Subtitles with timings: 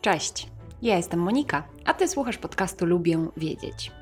[0.00, 0.48] Cześć,
[0.82, 3.92] ja jestem Monika, a ty słuchasz podcastu Lubię Wiedzieć.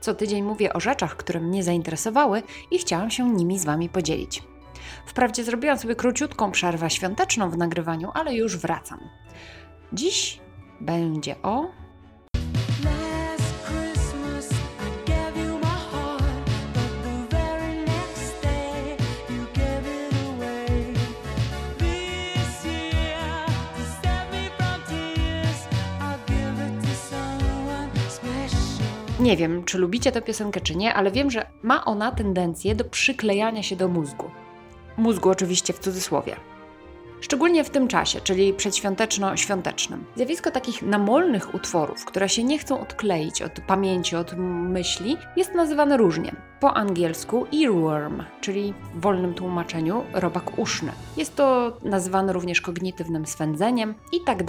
[0.00, 4.42] Co tydzień mówię o rzeczach, które mnie zainteresowały i chciałam się nimi z wami podzielić.
[5.06, 9.00] Wprawdzie zrobiłam sobie króciutką przerwę świąteczną w nagrywaniu, ale już wracam.
[9.92, 10.40] Dziś
[10.80, 11.70] będzie o
[29.20, 32.84] Nie wiem, czy lubicie tę piosenkę, czy nie, ale wiem, że ma ona tendencję do
[32.84, 34.30] przyklejania się do mózgu.
[34.96, 36.36] Mózgu oczywiście w cudzysłowie.
[37.20, 40.04] Szczególnie w tym czasie, czyli przedświąteczno-świątecznym.
[40.16, 45.96] Zjawisko takich namolnych utworów, które się nie chcą odkleić od pamięci, od myśli, jest nazywane
[45.96, 46.36] różnie.
[46.60, 50.92] Po angielsku earworm, czyli w wolnym tłumaczeniu robak uszny.
[51.16, 54.42] Jest to nazywane również kognitywnym swędzeniem i tak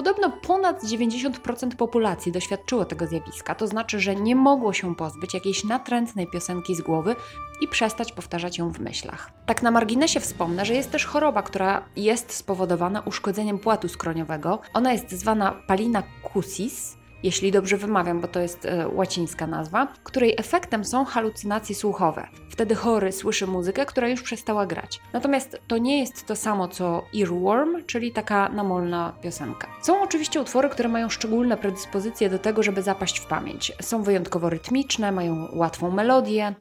[0.00, 5.64] Podobno ponad 90% populacji doświadczyło tego zjawiska, to znaczy, że nie mogło się pozbyć jakiejś
[5.64, 7.16] natrętnej piosenki z głowy
[7.60, 9.30] i przestać powtarzać ją w myślach.
[9.46, 14.58] Tak na marginesie wspomnę, że jest też choroba, która jest spowodowana uszkodzeniem płatu skroniowego.
[14.74, 20.34] Ona jest zwana palina cusis, jeśli dobrze wymawiam, bo to jest e, łacińska nazwa, której
[20.38, 22.26] efektem są halucynacje słuchowe.
[22.50, 25.00] Wtedy chory słyszy muzykę, która już przestała grać.
[25.12, 29.66] Natomiast to nie jest to samo co earworm, czyli taka namolna piosenka.
[29.82, 33.72] Są oczywiście utwory, które mają szczególne predyspozycje do tego, żeby zapaść w pamięć.
[33.82, 36.54] Są wyjątkowo rytmiczne, mają łatwą melodię,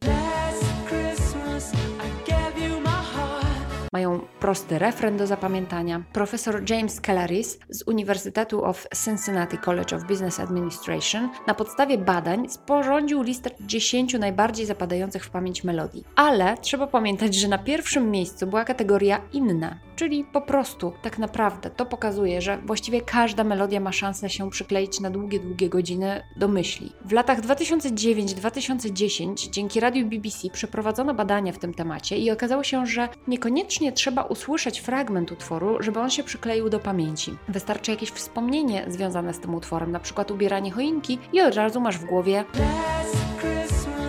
[3.93, 6.03] mają prosty refren do zapamiętania.
[6.13, 13.21] Profesor James Calaris z Uniwersytetu of Cincinnati College of Business Administration na podstawie badań sporządził
[13.21, 16.03] listę 10 najbardziej zapadających w pamięć melodii.
[16.15, 21.69] Ale trzeba pamiętać, że na pierwszym miejscu była kategoria inna, czyli po prostu tak naprawdę
[21.69, 26.47] to pokazuje, że właściwie każda melodia ma szansę się przykleić na długie, długie godziny do
[26.47, 26.93] myśli.
[27.05, 33.09] W latach 2009-2010 dzięki radiu BBC przeprowadzono badania w tym temacie i okazało się, że
[33.27, 37.37] niekoniecznie trzeba usłyszeć fragment utworu, żeby on się przykleił do pamięci.
[37.47, 41.97] Wystarczy jakieś wspomnienie związane z tym utworem, na przykład ubieranie choinki i od razu masz
[41.97, 42.45] w głowie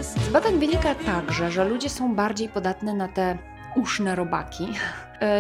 [0.00, 3.38] z badań wynika także, że ludzie są bardziej podatni na te
[3.76, 4.68] uszne robaki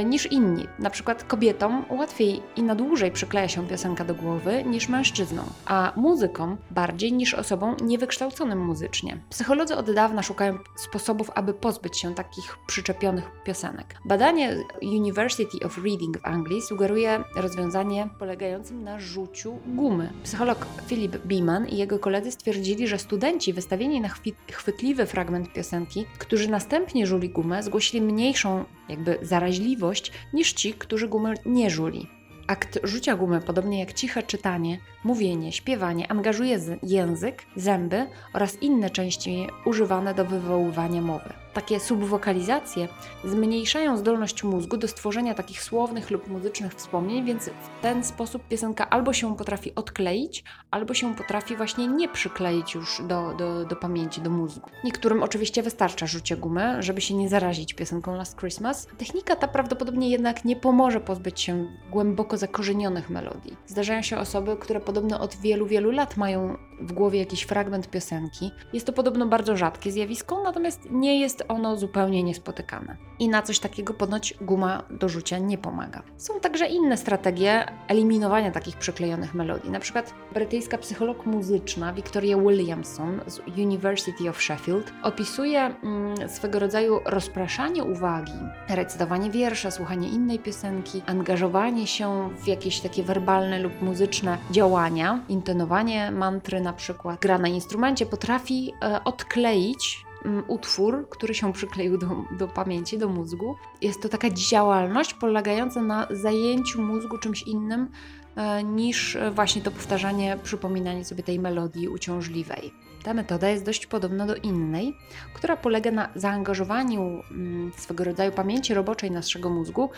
[0.04, 0.66] niż inni.
[0.78, 5.92] Na przykład kobietom łatwiej i na dłużej przykleja się piosenka do głowy niż mężczyznom, a
[5.96, 9.20] muzykom bardziej niż osobom niewykształconym muzycznie.
[9.30, 13.94] Psycholodzy od dawna szukają sposobów, aby pozbyć się takich przyczepionych piosenek.
[14.04, 20.12] Badanie University of Reading w Anglii sugeruje rozwiązanie polegającym na rzuciu gumy.
[20.24, 24.08] Psycholog Philip Beeman i jego koledzy stwierdzili, że studenci wystawieni na
[24.52, 31.34] chwytliwy fragment piosenki, którzy następnie żuli gumę, zgłosili mniejszą jakby zaraźliwość niż ci, którzy gumy
[31.46, 32.06] nie żuli.
[32.46, 39.46] Akt rzucia gumy, podobnie jak ciche czytanie, mówienie, śpiewanie, angażuje język, zęby oraz inne części
[39.64, 41.39] używane do wywoływania mowy.
[41.54, 42.88] Takie subwokalizacje
[43.24, 48.90] zmniejszają zdolność mózgu do stworzenia takich słownych lub muzycznych wspomnień, więc w ten sposób piosenka
[48.90, 54.20] albo się potrafi odkleić, albo się potrafi właśnie nie przykleić już do, do, do pamięci,
[54.20, 54.70] do mózgu.
[54.84, 58.86] Niektórym oczywiście wystarcza rzucie gumy, żeby się nie zarazić piosenką Last Christmas.
[58.98, 63.56] Technika ta prawdopodobnie jednak nie pomoże pozbyć się głęboko zakorzenionych melodii.
[63.66, 68.50] Zdarzają się osoby, które podobno od wielu, wielu lat mają w głowie jakiś fragment piosenki.
[68.72, 72.96] Jest to podobno bardzo rzadkie zjawisko, natomiast nie jest ono zupełnie niespotykane.
[73.18, 76.02] I na coś takiego ponoć guma do rzucia nie pomaga.
[76.16, 79.70] Są także inne strategie eliminowania takich przyklejonych melodii.
[79.70, 87.00] Na przykład brytyjska psycholog muzyczna Victoria Williamson z University of Sheffield opisuje mm, swego rodzaju
[87.04, 88.32] rozpraszanie uwagi,
[88.68, 96.10] recytowanie wiersza, słuchanie innej piosenki, angażowanie się w jakieś takie werbalne lub muzyczne działania, intonowanie
[96.10, 102.06] mantry na przykład, gra na instrumencie potrafi e, odkleić mm, utwór, który się przykleił do,
[102.38, 103.56] do pamięci, do mózgu.
[103.82, 107.88] Jest to taka działalność polegająca na zajęciu mózgu czymś innym
[108.36, 112.72] e, niż właśnie to powtarzanie, przypominanie sobie tej melodii uciążliwej.
[113.02, 114.96] Ta metoda jest dość podobna do innej,
[115.34, 119.90] która polega na zaangażowaniu mm, swego rodzaju pamięci roboczej naszego mózgu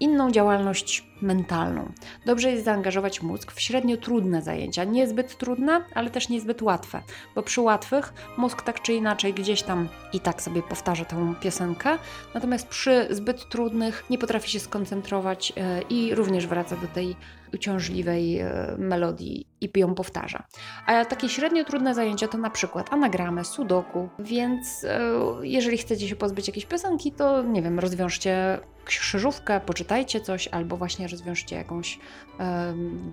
[0.00, 1.92] inną działalność mentalną.
[2.26, 7.02] Dobrze jest zaangażować mózg w średnio trudne zajęcia, niezbyt trudne, ale też niezbyt łatwe,
[7.34, 11.98] bo przy łatwych mózg tak czy inaczej gdzieś tam i tak sobie powtarza tę piosenkę,
[12.34, 17.16] natomiast przy zbyt trudnych nie potrafi się skoncentrować e, i również wraca do tej
[17.54, 20.42] uciążliwej e, melodii i ją powtarza.
[20.86, 25.10] A takie średnio trudne zajęcia to na przykład anagramę, sudoku, więc e,
[25.42, 28.60] jeżeli chcecie się pozbyć jakiejś piosenki, to nie wiem, rozwiążcie
[28.96, 31.98] krzyżówkę, poczytajcie coś, albo właśnie rozwiążcie jakąś,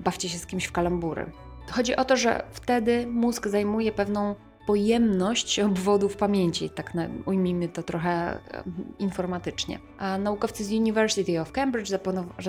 [0.04, 1.31] bawcie się z kimś w kalambury.
[1.72, 4.36] Chodzi o to, że wtedy mózg zajmuje pewną
[4.68, 6.94] pojemność obwodów pamięci, tak
[7.25, 8.39] ujmijmy to trochę
[9.00, 9.80] informatycznie.
[9.98, 11.92] A naukowcy z University of Cambridge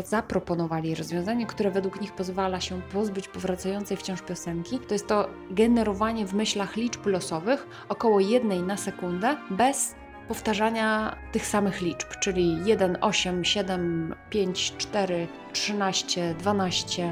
[0.05, 4.79] zaproponowali rozwiązanie, które według nich pozwala się pozbyć powracającej wciąż piosenki.
[4.79, 9.95] To jest to generowanie w myślach liczb losowych około jednej na sekundę bez
[10.29, 17.11] powtarzania tych samych liczb, czyli 1, 8, 7, 5, 4, 13, 12.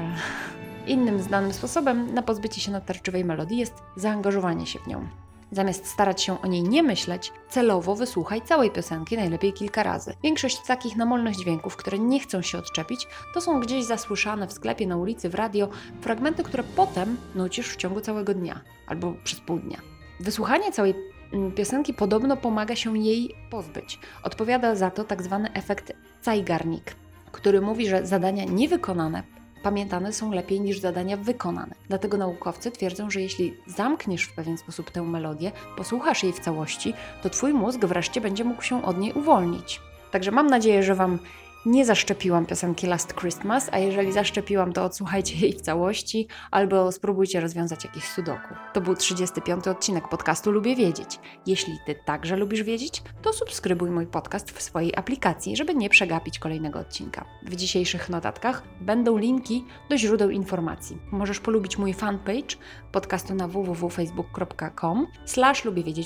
[0.87, 5.07] Innym znanym sposobem na pozbycie się natarczywej melodii jest zaangażowanie się w nią.
[5.51, 10.13] Zamiast starać się o niej nie myśleć, celowo wysłuchaj całej piosenki, najlepiej kilka razy.
[10.23, 14.87] Większość takich namolnych dźwięków, które nie chcą się odczepić, to są gdzieś zasłyszane w sklepie,
[14.87, 15.69] na ulicy, w radio,
[16.01, 19.77] fragmenty, które potem nucisz w ciągu całego dnia albo przez pół dnia.
[20.19, 20.95] Wysłuchanie całej
[21.55, 23.99] piosenki podobno pomaga się jej pozbyć.
[24.23, 26.95] Odpowiada za to tak zwany efekt Zeigarnik,
[27.31, 29.23] który mówi, że zadania niewykonane
[29.65, 31.75] pamiętane są lepiej niż zadania wykonane.
[31.87, 36.93] Dlatego naukowcy twierdzą, że jeśli zamkniesz w pewien sposób tę melodię, posłuchasz jej w całości,
[37.23, 39.81] to Twój mózg wreszcie będzie mógł się od niej uwolnić.
[40.11, 41.19] Także mam nadzieję, że Wam
[41.65, 47.39] nie zaszczepiłam piosenki Last Christmas, a jeżeli zaszczepiłam, to odsłuchajcie jej w całości albo spróbujcie
[47.39, 48.55] rozwiązać jakieś sudoku.
[48.73, 49.67] To był 35.
[49.67, 51.19] odcinek podcastu Lubię Wiedzieć.
[51.47, 56.39] Jeśli Ty także lubisz wiedzieć, to subskrybuj mój podcast w swojej aplikacji, żeby nie przegapić
[56.39, 57.25] kolejnego odcinka.
[57.43, 60.97] W dzisiejszych notatkach będą linki do źródeł informacji.
[61.11, 62.55] Możesz polubić mój fanpage
[62.91, 65.63] podcastu na www.facebook.com slash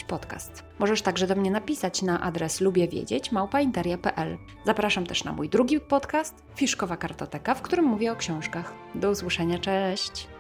[0.08, 0.69] podcast.
[0.80, 4.38] Możesz także do mnie napisać na adres lubiewiedzieć małpainteria.pl.
[4.66, 8.74] Zapraszam też na mój drugi podcast Fiszkowa Kartoteka, w którym mówię o książkach.
[8.96, 10.39] Do usłyszenia, cześć!